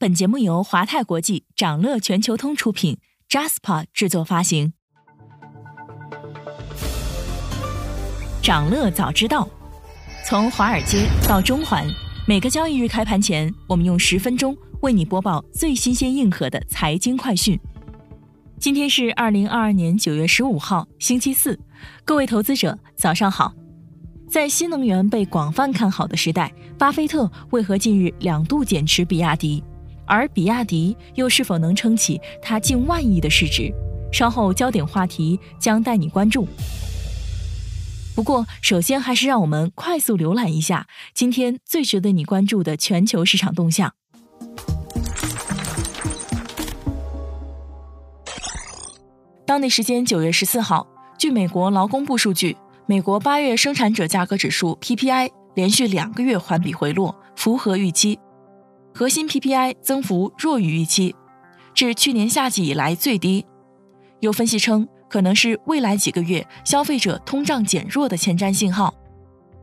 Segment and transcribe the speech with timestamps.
[0.00, 2.98] 本节目由华泰国际、掌乐全球通出品
[3.28, 4.72] ，Jaspa 制作发行。
[8.40, 9.48] 掌乐早知道，
[10.24, 11.84] 从华尔街到中环，
[12.28, 17.58] 每个交易日开盘前，我们用十分钟为你播报最新鲜、硬核的财经快讯。
[18.60, 21.58] 今天是二零二二年九月十五号，星期四，
[22.04, 23.52] 各位投资者早上好。
[24.30, 29.60] 在新能源被广泛看好的时代，巴菲特为何近日两度减持比亚迪？
[30.08, 33.72] 而比亚迪又是否能撑起它近万亿的市值？
[34.10, 36.48] 稍后焦点话题将带你关注。
[38.14, 43.92] 不过，首先还是让我们快速浏览一下今天最值得你关注的全球市场动向。
[49.46, 50.86] 当地时间九月十四号，
[51.16, 58.18] 据美国劳工部数据，美国八月生产者价格指数 PPI 连续两个月环比回落，符合预期。
[58.98, 61.14] 核心 PPI 增幅弱于预期，
[61.72, 63.46] 至去年夏季以来最低。
[64.18, 64.88] 有分析称。
[65.08, 68.92] 可能是未来几个月消费者通胀减弱的前瞻信号。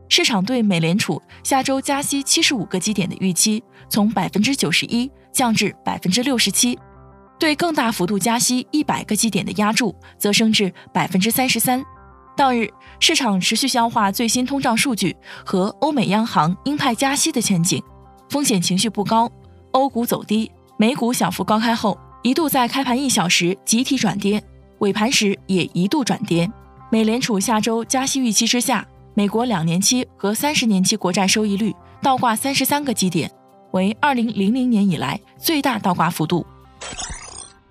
[0.09, 6.79] 市场对美联储下周加息七十五个基点的预期从百分之九十一降至百分之六十七，
[7.37, 11.83] 对更大幅度加息一百个基点的压注则升至百分之三十三。
[12.35, 12.67] 当日
[12.99, 15.15] 市场持续消化最新通胀数据
[15.45, 17.83] 和欧美央行鹰派加息的前景，
[18.29, 19.31] 风险情绪不高，
[19.71, 24.43] 欧股走低，美股小幅高开后一度在开盘一小时集体转跌。
[24.79, 26.51] 尾盘时也一度转跌。
[26.91, 33.31] 美联储下周加息预期之下，美国两年期和三十年期国债收益率倒挂三十三个基点，
[33.71, 36.45] 为二零零零年以来最大倒挂幅度。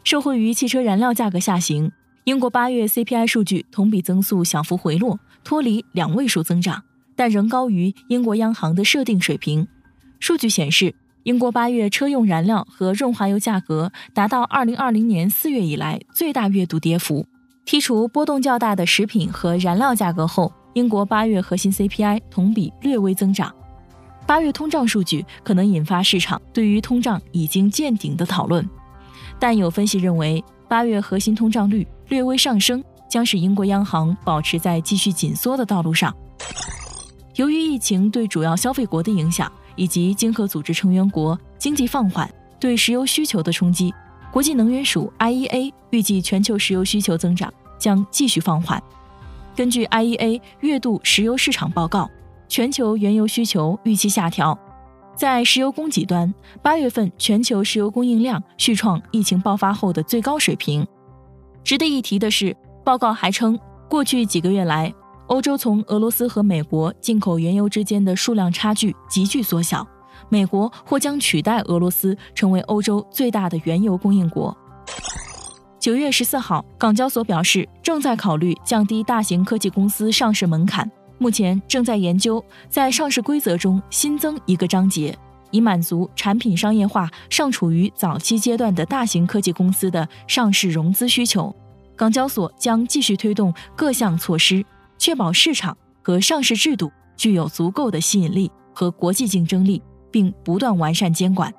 [0.02, 1.92] 受惠于汽车燃料价格下行，
[2.24, 6.82] 英国八月 CPI 数据同比增速小幅回落，脱离两位数增长，
[7.14, 9.66] 但仍高于英国央行的设定水平。
[10.24, 10.94] 数据显示。
[11.24, 17.26] 英国八月车用燃料和润滑油价格达到二零二零年四月以来最大月度跌幅。
[17.66, 23.54] 剔除波动较大的食品和燃料价格后，英国八月核心 CPI 同比略微增长。
[24.26, 28.66] 八月通胀数据可能引发市场对于通胀已经见顶的讨论，
[29.38, 36.14] 但有分析认为，八月核心通胀率略微上升将使英国央行保持在继续紧缩的道路上。
[37.36, 39.50] 由于疫情对主要消费国的影响。
[39.76, 43.92] 以及经合组织成员国经济放缓对石油需求的冲击，
[44.32, 48.82] 国际能源署 IEA 预计全球石油需求增长将继续放缓。
[49.56, 52.10] 根据 IEA 月度石油市场报告，
[52.48, 54.58] 全球原油需求预期下调。
[55.16, 60.84] 在石油供给端，八月份全球石油供应量续创疫情爆发后的最高水平。
[61.62, 63.56] 值得一提的是，报告还称，
[63.88, 64.92] 过去几个月来。
[65.28, 69.86] 欧洲从俄罗斯和美国进口原油之间的数量差距急剧缩小，
[70.28, 74.54] 美国或将取代俄罗斯成为欧洲最大的原油供应国。
[75.80, 85.16] 九月十四号，港交所表示正在考虑降低大型科技公司上市门槛，目前正在研究在上市规则中新增一个章节，
[85.50, 91.54] 以满足产品商业化尚处于早期阶段的大型科技公司的上市融资需求。
[91.96, 94.64] 港交所将继续推动各项措施。
[95.04, 101.52] 确保市场和上市制度具有足够的吸引力和国际竞争力，并不断完善监管。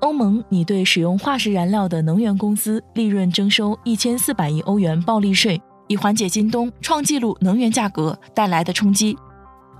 [0.00, 9.14] 欧盟拟对使用化石燃料的能源公司利润征收一千四百亿欧元暴利税，以缓解今冬创纪录能源价格带来的冲击。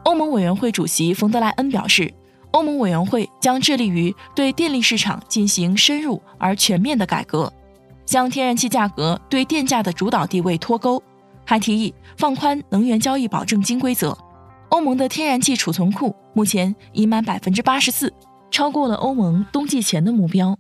[0.04, 2.12] 欧盟委员会主席冯德莱恩表示，
[2.50, 7.50] 欧盟委员会将致力于对电力市场进行深入而全面的改革，
[8.04, 11.02] 将天然气价格对电价的主导地位脱钩。
[11.50, 14.16] 还提议放宽能源交易保证金规则。
[14.68, 18.12] 欧盟的天然气储存库目前已满百分之八十四，
[18.52, 20.56] 超过了欧盟冬季前的目标。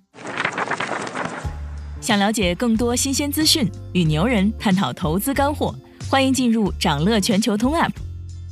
[2.00, 5.72] 想了解更多新鲜资讯，与牛人探讨投资干货，
[6.10, 7.92] 欢迎进入掌乐全球通 App。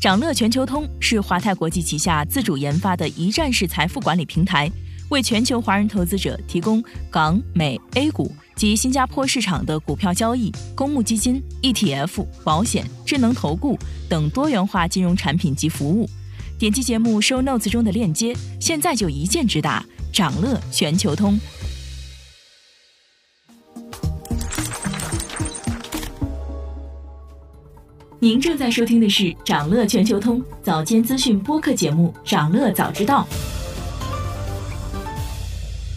[0.01, 4.71] 掌乐全球通是华泰国际旗下自主研发的一站式财富管理平台。
[5.11, 6.81] 为全球华人投资者提供
[7.11, 13.79] 港、美、A 股及新加坡市场的股票交易、公募基金、ETF、保险、智能投顾
[14.11, 16.11] 等多元化金融产品及服务。
[16.59, 21.39] 点击节目 show notes 中的链接，现在就一键直达掌乐全球通。
[28.19, 33.25] 您正在收听的是掌乐全球通早间资讯播客节目《掌乐早知道》。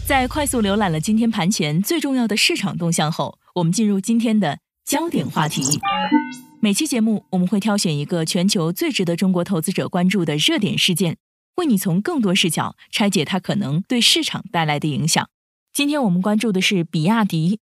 [0.04, 5.62] 在快速浏览了今天盘前最重要的市场动向后，我们进入今天的焦点话题。
[6.60, 11.18] 每期节目我们会挑选一个全球最值得中国投资者关注的热点事件，
[11.56, 15.28] 为你从更多视角拆解它可能对市场带来的影响。
[15.72, 17.60] 今天我们关注的是比亚迪，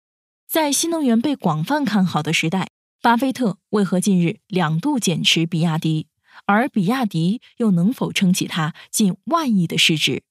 [0.46, 2.68] 在新能源被广泛看好的时代，
[3.00, 6.08] 巴菲特为何近日两度减持比亚迪？
[6.44, 10.22] 而比亚迪又能否撑起它近万亿的市值？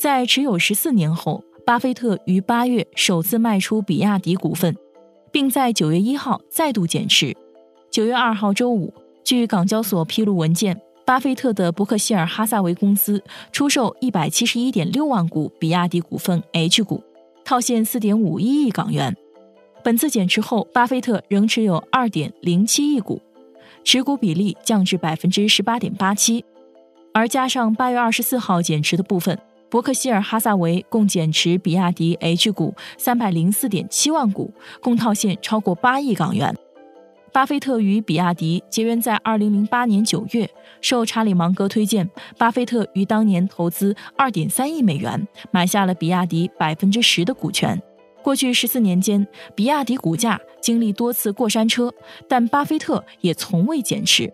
[0.00, 4.74] 在持有十四年后，巴菲特于八月首次卖出比亚迪股份，
[5.30, 7.36] 并在九月一号再度减持。
[7.90, 17.02] 九月二号周五，据港交所披露文件，巴菲特的伯克希尔哈萨维公司出售一百七十一点六万股比亚迪股份 H 股，
[17.44, 19.14] 套现四点五一亿港元。
[19.84, 23.20] 本次减持后，巴菲特仍持有二点零七亿股。
[23.84, 26.42] 持股比例降至百分之十八点八七，
[27.12, 29.38] 而加上八月二十四号减持的部分，
[29.70, 34.52] 伯克希尔哈萨维共减持比亚迪 H 股三百零四点七万股，
[34.82, 36.52] 共套现超过八亿港元。
[37.32, 40.50] 巴菲特与比亚迪结缘在二零零八年九月，
[40.80, 47.80] 受查理芒格推荐，巴菲特于当年投资二点三亿美元，买下了比亚迪百分之十的股权。
[48.24, 49.24] 过去十四年间，
[49.54, 51.94] 比亚迪股价经历多次过山车，
[52.28, 54.32] 但巴菲特也从未减持。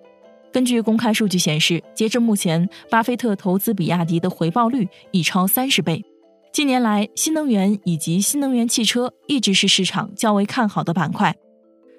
[0.56, 6.02] 根据公开数据显示，截至目前，巴菲特投资比亚迪的回报率已超三十倍。
[6.50, 11.36] 近年来，新能源以及新能源汽车一直是市场较为看好的板块，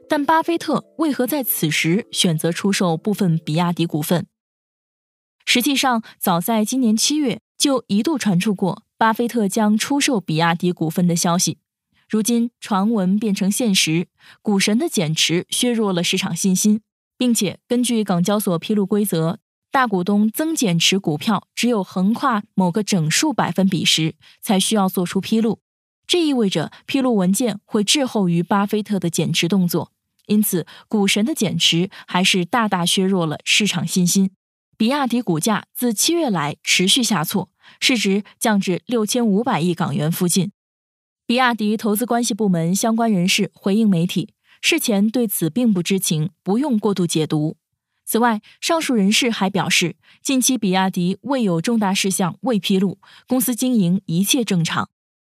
[0.10, 4.26] 但巴菲特为何在此时选择出售部分比亚迪股份？
[5.46, 11.60] 实际上，早在今年七月就一度传出过巴菲特将出售比亚迪股份的消息。
[12.10, 14.08] 如今传闻变成现实，
[14.42, 16.82] 股神的减持削弱了市场信心，
[17.18, 19.40] 并且根据港交所披露规则，
[19.72, 25.60] 大股东增减持股票只有横跨某个整数百分比时才需要做出披露，
[26.06, 29.92] 这意味着披露文件会滞后于巴菲特的减持动作，
[30.28, 34.32] 因此股神的减持还是大大削弱了市场信心。
[34.78, 37.50] 比亚迪股价自七月来持续下挫，
[37.80, 40.52] 市值降至六千五百亿港元附近。
[41.26, 44.30] 比亚迪投资关系部门相关人士回应媒体，
[44.62, 47.58] 事前对此并不知情，不用过度解读。
[48.06, 54.90] 此外，上述人士还表示，近期比亚迪未有重大事项未披露，公司经营一切正常。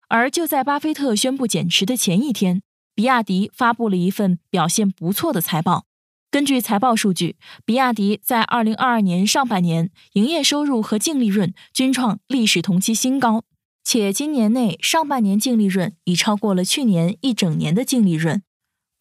[0.07, 2.62] 而就在巴菲特宣布减持的前一天，
[2.95, 5.85] 比亚迪发布了一份表现不错的财报。
[6.29, 7.35] 根据财报数据，
[7.65, 13.44] 比亚迪在2022年上半年营业收入和净利润均创历史同期新高。
[13.83, 18.41] 且今年内上半年净利润已超过了去年一整年的净利润。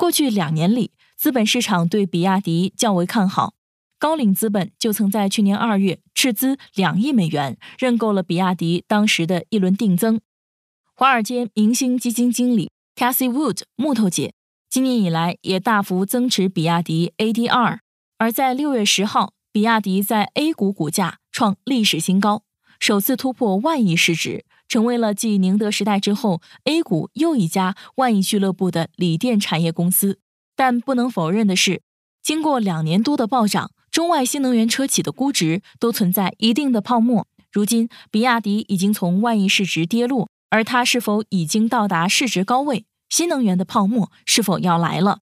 [0.01, 3.53] 过去两年里，资本市场对比亚迪较为看好，
[3.99, 10.19] 高瓴资本就曾在去年二月斥资两亿美元认购了比亚迪当时的一轮定增。
[10.95, 14.33] 华尔街明星基金经理 Cassie Wood 木头姐
[14.71, 17.81] 今年以来也大幅增持比亚迪 ADR。
[18.17, 22.45] 而在六月十号，比亚迪在 A 股股价创历史新高，
[22.79, 24.47] 首次突破万亿市值。
[24.71, 30.21] 成为了继宁德时代之后 A 股又一家万亿俱乐部的锂电产业公司。
[30.55, 31.83] 但不能否认的是，
[32.23, 37.27] 经过两年多的暴涨，中外新能源车企的估值都存在一定的泡沫。
[37.51, 42.85] 如今，比亚迪已经从万亿市值跌落，而它是否已经到达市值高位？
[43.09, 45.19] 新能源的泡沫是否要来了？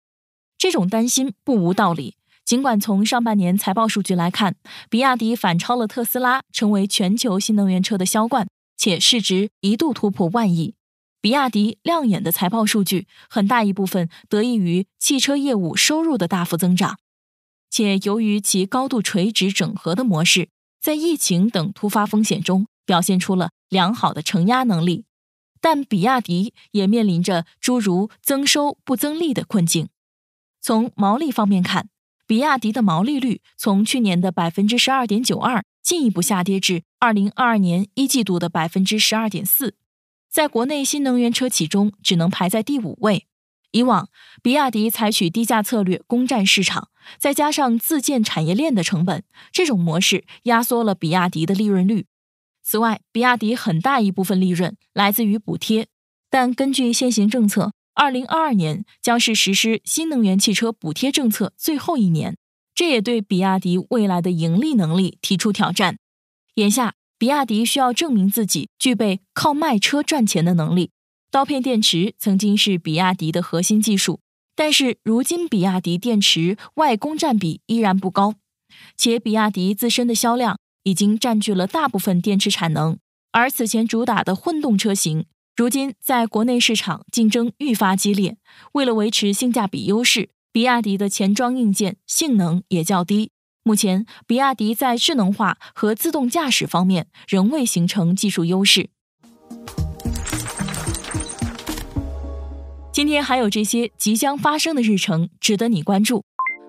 [0.58, 2.16] 这种担心不无道理。
[2.44, 4.56] 尽管从上半年财报数据来看，
[4.90, 8.46] 比亚迪反超了特斯拉，成为全球新能源车的销冠。
[8.78, 10.74] 且市值一度突破万亿，
[11.20, 16.96] 比亚迪亮眼的财报数据很大一部分得益于汽车业务收入的大幅增长，
[17.68, 20.48] 且由于其高度垂直整合的模式，
[20.80, 25.04] 在疫情等突发风险中表现出了良好的承压能力。
[25.60, 29.88] 但比亚迪也面临着诸如增收不增利的困境。
[30.60, 31.88] 从毛利方面看，
[32.28, 35.64] 比亚迪的毛利率从去年的百分之十二点九二。
[35.88, 39.74] 进一步下跌至二零二二年一季度的百分之十二点四，
[40.30, 43.26] 在国内新能源车企中只能排在第五位。
[43.70, 44.10] 以往，
[44.42, 52.04] 比亚迪采取低价策略攻占市场，再加上自建产业链的成本，这种模式压缩了比亚迪的利润率。
[52.62, 55.88] 此外，比亚迪很大一部分利润来自于补贴，
[56.28, 62.36] 但根据现行政策，二零二二年将是实施新能源汽车补贴政策最后一年。
[62.78, 65.98] 这也对比亚迪未来的盈利能力提出挑战。
[66.54, 70.92] 眼下，比亚迪需要证明自己具备靠卖车赚钱的能力。
[71.28, 74.20] 刀片电池曾经是比亚迪的核心技术，
[74.54, 78.36] 但是如今比亚迪电池外供占比依然不高，
[78.96, 82.96] 且比亚迪自身的销量已经占据了大部分电池产能。
[83.32, 88.36] 而此前主打的混动车型，如今在国内市场竞争愈发激烈，
[88.74, 90.28] 为了维持性价比优势。
[90.50, 98.88] 比亚迪的前装硬件性能也较低，目前，比亚迪在智能化和自动驾驶方面仍未形成技术优势。
[102.90, 106.24] 今天还有这些即将发生的日程值得你关注：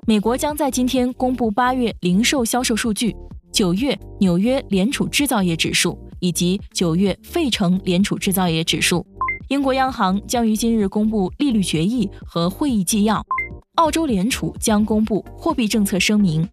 [0.05, 3.15] 美国将在今天公布八月零售销售数据，
[3.53, 9.01] 九月纽约联储制造业指数以及九月费城联储制造业指数；
[9.47, 13.23] 英国央行将于今日公布利率决议和会议纪要；
[13.79, 16.49] 澳洲联储将公布货币政策声明。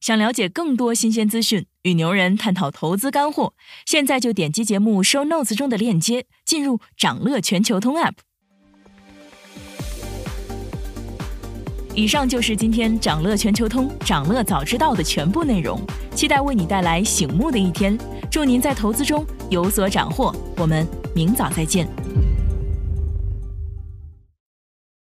[0.00, 3.52] 想了解更多新鲜资讯，与牛人探讨投资干货，
[3.84, 8.14] 现在就点击节目 show notes 中的链接，进入掌乐全球通 app。
[11.94, 15.78] 以上就是今天掌乐全球通、掌乐早知道的全部内容，
[16.14, 17.98] 期待为你带来醒目的一天。
[18.30, 21.86] 祝您在投资中有所斩获，我们明早再见。